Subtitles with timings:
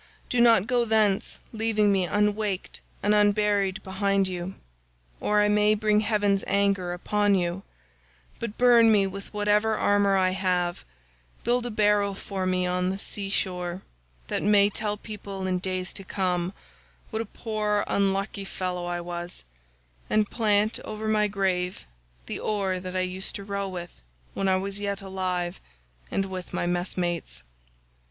[0.31, 4.55] Do not go thence leaving me unwaked and unburied behind you,
[5.19, 7.61] or I may bring heaven's anger upon you;
[8.39, 10.83] but burn me with whatever armour I have,
[11.43, 13.83] build a barrow for me on the sea shore,
[14.27, 16.53] that may tell people in days to come
[17.11, 19.43] what a poor unlucky fellow I was,
[20.09, 21.85] and plant over my grave
[22.25, 23.91] the oar I used to row with
[24.33, 25.59] when I was yet alive
[26.09, 27.43] and with my messmates.